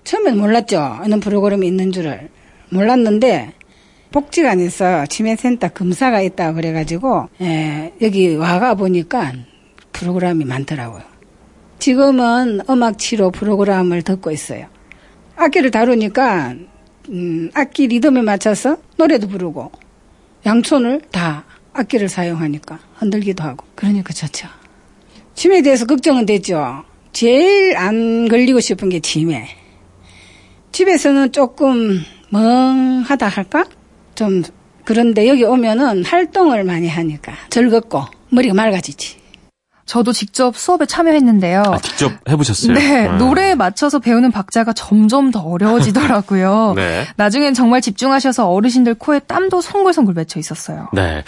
[0.05, 0.99] 처음엔 몰랐죠.
[1.05, 2.29] 이런 프로그램이 있는 줄을.
[2.69, 3.51] 몰랐는데
[4.13, 9.33] 복지관에서 치매센터 검사가 있다 그래가지고 예, 여기 와가 보니까
[9.91, 11.01] 프로그램이 많더라고요.
[11.79, 14.67] 지금은 음악 치료 프로그램을 듣고 있어요.
[15.41, 16.53] 악기를 다루니까
[17.09, 19.71] 음, 악기 리듬에 맞춰서 노래도 부르고
[20.45, 24.47] 양손을 다 악기를 사용하니까 흔들기도 하고 그러니까 좋죠.
[25.33, 26.83] 치매에 대해서 걱정은 됐죠.
[27.11, 29.47] 제일 안 걸리고 싶은 게 치매.
[30.71, 33.65] 집에서는 조금 멍하다 할까?
[34.13, 34.43] 좀
[34.85, 39.20] 그런데 여기 오면은 활동을 많이 하니까 즐겁고 머리가 맑아지지.
[39.85, 41.63] 저도 직접 수업에 참여했는데요.
[41.65, 42.73] 아, 직접 해보셨어요?
[42.73, 43.17] 네, 음.
[43.17, 46.73] 노래에 맞춰서 배우는 박자가 점점 더 어려워지더라고요.
[46.77, 47.05] 네.
[47.17, 50.89] 나중엔 정말 집중하셔서 어르신들 코에 땀도 송글송글 맺혀 있었어요.
[50.93, 51.23] 네.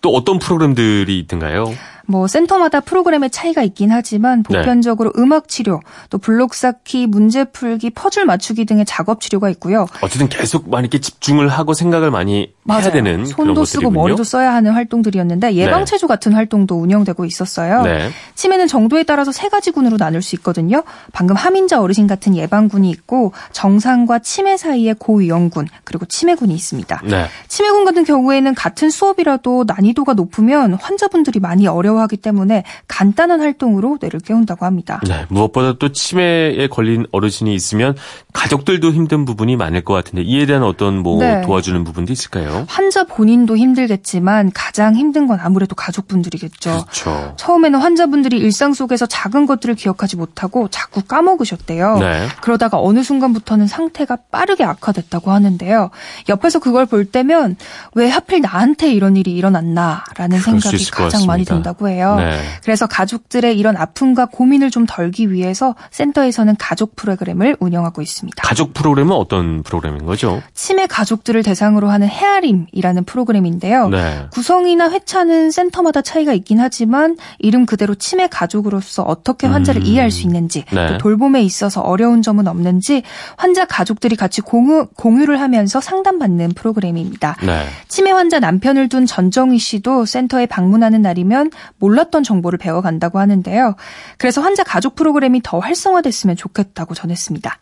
[0.00, 1.72] 또 어떤 프로그램들이 있던가요?
[2.06, 4.58] 뭐 센터마다 프로그램의 차이가 있긴 하지만 네.
[4.58, 5.22] 보편적으로 네.
[5.22, 9.86] 음악 치료, 또 블록 쌓기, 문제 풀기, 퍼즐 맞추기 등의 작업 치료가 있고요.
[10.02, 12.82] 어쨌든 계속 많이 이렇게 집중을 하고 생각을 많이 맞아요.
[12.82, 16.14] 해야 되는 손도 쓰고 머리도 써야 하는 활동들이었는데 예방 체조 네.
[16.14, 17.82] 같은 활동도 운영되고 있었어요.
[17.82, 18.10] 네.
[18.34, 20.82] 치매는 정도에 따라서 세 가지 군으로 나눌 수 있거든요.
[21.12, 27.02] 방금 하민자 어르신 같은 예방군이 있고 정상과 치매 사이에 고위험군 그리고 치매군이 있습니다.
[27.04, 27.26] 네.
[27.48, 34.20] 치매군 같은 경우에는 같은 수업이라도 난이도가 높으면 환자분들이 많이 어려 어려워하기 때문에 간단한 활동으로 뇌를
[34.20, 35.00] 깨운다고 합니다.
[35.06, 37.96] 네, 무엇보다 또 치매에 걸린 어르신이 있으면
[38.32, 41.42] 가족들도 힘든 부분이 많을 것 같은데 이에 대한 어떤 뭐 네.
[41.42, 42.53] 도와주는 부분도 있을까요?
[42.68, 46.70] 환자 본인도 힘들겠지만 가장 힘든 건 아무래도 가족분들이겠죠.
[46.70, 47.34] 그렇죠.
[47.36, 51.98] 처음에는 환자분들이 일상 속에서 작은 것들을 기억하지 못하고 자꾸 까먹으셨대요.
[51.98, 52.26] 네.
[52.40, 55.90] 그러다가 어느 순간부터는 상태가 빠르게 악화됐다고 하는데요.
[56.28, 57.56] 옆에서 그걸 볼 때면
[57.94, 62.16] 왜 하필 나한테 이런 일이 일어났나라는 생각이 가장 많이 든다고 해요.
[62.18, 62.40] 네.
[62.62, 68.42] 그래서 가족들의 이런 아픔과 고민을 좀 덜기 위해서 센터에서는 가족 프로그램을 운영하고 있습니다.
[68.42, 70.42] 가족 프로그램은 어떤 프로그램인 거죠?
[70.54, 73.88] 치매 가족들을 대상으로 하는 헤아림 이라는 프로그램인데요.
[73.88, 74.26] 네.
[74.32, 79.86] 구성이나 회차는 센터마다 차이가 있긴 하지만 이름 그대로 치매 가족으로서 어떻게 환자를 음.
[79.86, 80.86] 이해할 수 있는지 네.
[80.86, 83.02] 또 돌봄에 있어서 어려운 점은 없는지
[83.36, 87.36] 환자 가족들이 같이 공유, 공유를 하면서 상담받는 프로그램입니다.
[87.42, 87.66] 네.
[87.88, 93.76] 치매 환자 남편을 둔 전정희 씨도 센터에 방문하는 날이면 몰랐던 정보를 배워간다고 하는데요.
[94.18, 97.58] 그래서 환자 가족 프로그램이 더 활성화됐으면 좋겠다고 전했습니다.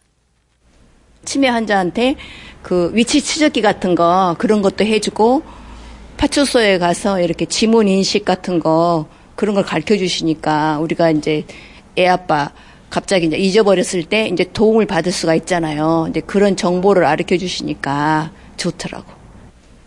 [1.24, 2.16] 치매 환자한테
[2.62, 5.42] 그 위치 추적기 같은 거 그런 것도 해주고
[6.16, 11.44] 파출소에 가서 이렇게 지문 인식 같은 거 그런 걸 가르쳐 주시니까 우리가 이제
[11.98, 12.52] 애 아빠
[12.90, 16.06] 갑자기 이제 잊어버렸을 때 이제 도움을 받을 수가 있잖아요.
[16.10, 19.10] 이제 그런 정보를 가르쳐 주시니까 좋더라고.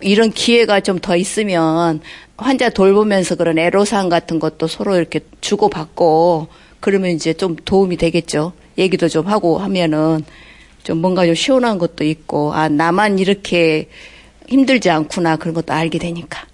[0.02, 2.02] 이런 기회가 좀 더 있으면
[2.38, 6.48] 환자 돌보면서 그런 애로사항 같은 것도 서로 이렇게 주고받고
[6.80, 8.54] 그러면 이제 좀 도움이 되겠죠.
[8.78, 10.26] 얘기도 좀 하고 하면은
[10.86, 13.90] 좀 뭔가 좀 시원한 것도 있고 아 나만 이렇게
[14.48, 16.46] 힘들지 않구나 그런 것도 알게 되니까.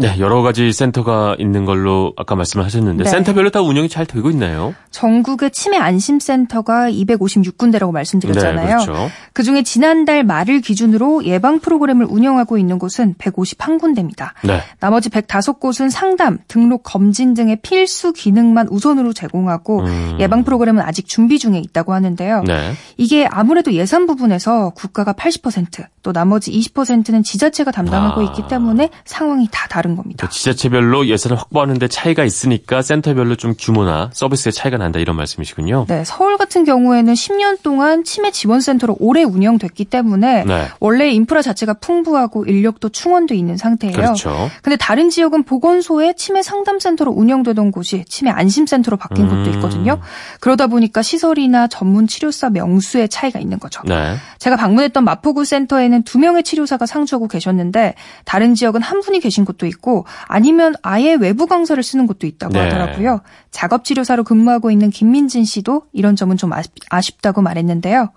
[0.00, 3.10] 네, 여러 가지 센터가 있는 걸로 아까 말씀을 하셨는데 네.
[3.10, 4.74] 센터별로 다 운영이 잘 되고 있나요?
[4.90, 8.78] 전국의 치매 안심 센터가 256군데라고 말씀드렸잖아요.
[8.78, 9.10] 네, 그렇죠.
[9.32, 14.30] 그중에 지난달 말을 기준으로 예방 프로그램을 운영하고 있는 곳은 151군데입니다.
[14.44, 14.62] 네.
[14.80, 20.16] 나머지 105곳은 상담, 등록 검진 등의 필수 기능만 우선으로 제공하고 음.
[20.20, 22.44] 예방 프로그램은 아직 준비 중에 있다고 하는데요.
[22.46, 22.72] 네.
[22.96, 28.24] 이게 아무래도 예산 부분에서 국가가 80%또 나머지 20%는 지자체가 담당하고 아.
[28.24, 30.26] 있기 때문에 상황이 다 다른 겁니다.
[30.26, 35.86] 그 지자체별로 예산을 확보하는데 차이가 있으니까 센터별로 좀 규모나 서비스의 차이가 난다 이런 말씀이시군요.
[35.88, 40.68] 네, 서울 같은 경우에는 10년 동안 치매 지원센터로 오래 운영됐기 때문에 네.
[40.78, 43.96] 원래 인프라 자체가 풍부하고 인력도 충원돼 있는 상태예요.
[43.96, 44.50] 그렇죠.
[44.62, 49.44] 근데 다른 지역은 보건소에 치매 상담센터로 운영되던 곳이 치매 안심센터로 바뀐 음.
[49.44, 50.00] 곳도 있거든요.
[50.40, 53.82] 그러다 보니까 시설이나 전문 치료사 명수의 차이가 있는 거죠.
[53.86, 54.16] 네.
[54.38, 59.66] 제가 방문했던 마포구 센터에는 두 명의 치료사가 상주하고 계셨는데 다른 지역은 한 분이 계신 곳도
[59.66, 59.77] 있고
[60.26, 62.60] 아니면 아예 외부 강사를 쓰는 곳도 있다고 네.
[62.60, 63.20] 하더라고요.
[63.50, 68.10] 작업 치료사로 근무하고 있는 김민진 씨도 이런 점은 좀 아쉽, 아쉽다고 말했는데요.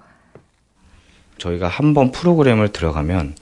[1.37, 3.35] 저희가 한 번 프로그램을 들어가면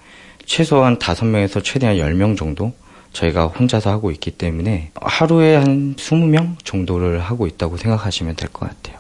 [0.46, 2.74] 최소한 5명에서 최대한 10명 정도
[3.14, 9.00] 저희가 혼자서 하고 있기 때문에 하루에 한 20명 정도를 하고 있다고 생각하시면 될 것 같아요.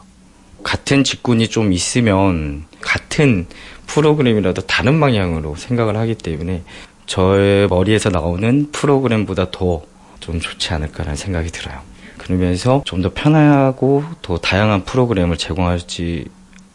[0.63, 3.47] 같은 직군이 좀 있으면 같은
[3.87, 6.63] 프로그램이라도 다른 방향으로 생각을 하기 때문에
[7.09, 9.81] 저의 머리에서 나오는 프로그램보다 더
[10.19, 11.79] 좀 좋지 않을까라는 생각이 들어요.
[12.17, 16.25] 그러면서 좀 더 편하고 더 다양한 프로그램을 제공하지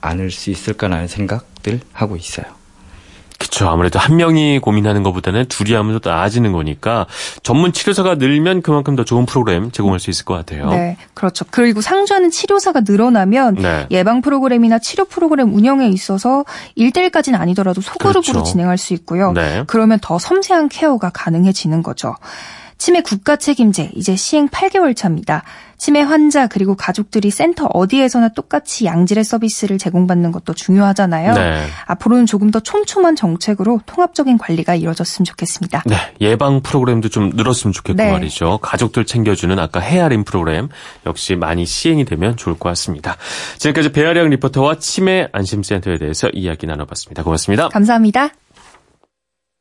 [0.00, 2.46] 않을 수 있을까라는 생각들 하고 있어요.
[3.44, 3.68] 그렇죠.
[3.68, 7.06] 아무래도 한 명이 고민하는 것보다는 둘이 하면 더 나아지는 거니까
[7.42, 10.70] 전문 치료사가 늘면 그만큼 더 좋은 프로그램 제공할 수 있을 것 같아요.
[10.70, 11.44] 네, 그렇죠.
[11.50, 13.86] 그리고 상주하는 치료사가 늘어나면 네.
[13.90, 16.44] 예방 프로그램이나 치료 프로그램 운영에 있어서
[16.78, 18.42] 1대1까지는 아니더라도 소그룹으로 그렇죠.
[18.42, 19.32] 진행할 수 있고요.
[19.32, 19.64] 네.
[19.66, 22.14] 그러면 더 섬세한 케어가 가능해지는 거죠.
[22.84, 25.42] 치매 국가 책임제 이제 시행 8개월 차입니다.
[25.78, 31.32] 치매 환자 그리고 가족들이 센터 어디에서나 똑같이 양질의 서비스를 제공받는 것도 중요하잖아요.
[31.32, 31.66] 네.
[31.86, 35.84] 앞으로는 조금 더 촘촘한 정책으로 통합적인 관리가 이루어졌으면 좋겠습니다.
[35.86, 38.12] 네, 예방 프로그램도 좀 늘었으면 좋겠고 네.
[38.12, 38.58] 말이죠.
[38.58, 40.68] 가족들 챙겨주는 아까 헤아림 프로그램
[41.06, 43.16] 역시 많이 시행이 되면 좋을 것 같습니다.
[43.56, 47.22] 지금까지 배아량 리포터와 치매 안심센터에 대해서 이야기 나눠봤습니다.
[47.22, 47.70] 고맙습니다.
[47.70, 48.28] 감사합니다.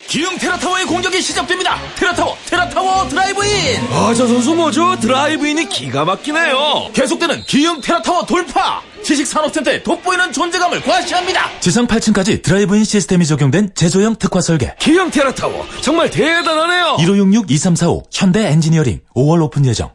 [0.07, 1.77] 기흥 테라타워의 공격이 시작됩니다.
[1.95, 3.81] 테라타워, 테라타워 드라이브인.
[3.91, 4.95] 아, 저 선수 뭐죠?
[4.99, 6.91] 드라이브인이 기가 막히네요.
[6.93, 8.81] 계속되는 기흥 테라타워 돌파.
[9.03, 11.59] 지식산업센터의 돋보이는 존재감을 과시합니다.
[11.59, 14.75] 지상 8층까지 드라이브인 시스템이 적용된 제조형 특화 설계.
[14.79, 16.97] 기흥 테라타워 정말 대단하네요.
[16.99, 19.91] 1566-2345 현대 엔지니어링 5월 오픈 예정.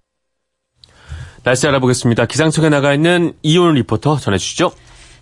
[1.44, 2.26] 날씨 알아보겠습니다.
[2.26, 4.72] 기상청에 나가 있는 이온 리포터 전해주시죠.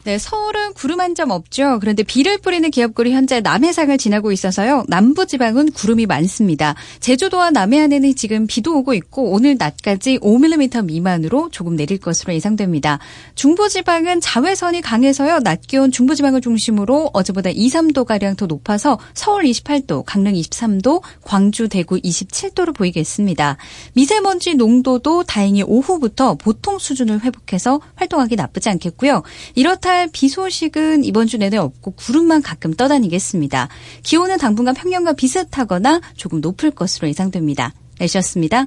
[0.04, 1.78] 네, 서울은 구름 한 점 없죠.
[1.80, 4.84] 그런데 비를 뿌리는 기업구리 현재 남해상을 지나고 있어서요.
[4.88, 6.74] 남부지방은 구름이 많습니다.
[7.00, 12.98] 제주도와 남해안에는 지금 비도 오고 있고 오늘 낮까지 5mm 미만으로 조금 내릴 것으로 예상됩니다.
[13.34, 15.38] 중부지방은 자외선이 강해서요.
[15.40, 21.96] 낮 기온 중부지방을 중심으로 어제보다 2, 3도가량 더 높아서 서울 28도, 강릉 23도, 광주, 대구
[21.96, 23.56] 27도로 보이겠습니다.
[23.94, 29.22] 미세먼지 농도도 다행히 오후부터 보통 수준을 회복해서 활동하기 나쁘지 않겠고요.
[29.54, 33.68] 이렇다 할 비 소식 은 이번 주 내내 없고 구름만 가끔 떠다니겠습니다.
[34.02, 37.72] 기온은 당분간 평년과 비슷하거나 조금 높을 것으로 예상됩니다.
[37.98, 38.66] 날씨였습니다.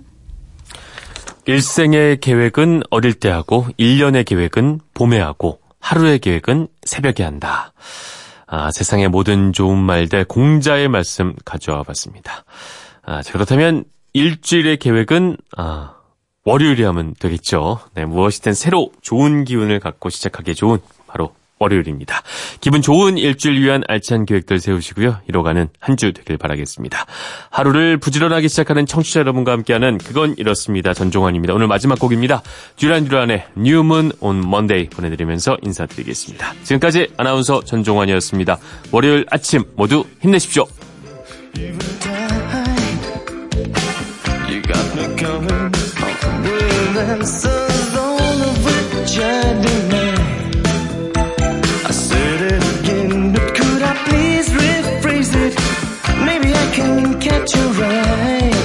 [1.46, 7.74] 일생의 계획은 어릴 때 하고 1년의 계획은 봄에 하고 하루의 계획은 새벽에 한다.
[8.46, 12.44] 아, 세상의 모든 좋은 말들 공자의 말씀 가져와 봤습니다.
[13.04, 15.96] 아, 자, 그렇다면 일주일의 계획은 아,
[16.46, 17.80] 월요일에 하면 되겠죠.
[17.94, 22.24] 네, 무엇이든 새로 좋은 기운을 갖고 시작하기에 좋은 바로 월요일입니다.
[22.62, 25.20] 기분 좋은 일주일 위한 알찬 계획들 세우시고요.
[25.28, 27.06] 이뤄가는 한 주 되길 바라겠습니다.
[27.52, 30.94] 하루를 부지런하게 시작하는 청취자 여러분과 함께하는 그건 이렇습니다.
[30.94, 31.54] 전종환입니다.
[31.54, 32.42] 오늘 마지막 곡입니다.
[32.78, 36.54] 듀란 듀란의 뉴문 온 먼데이 보내드리면서 인사드리겠습니다.
[36.64, 38.58] 지금까지 아나운서 전종환이었습니다.
[38.94, 40.66] 월요일 아침 모두 힘내십시오.
[47.30, 47.59] You
[57.52, 58.59] to right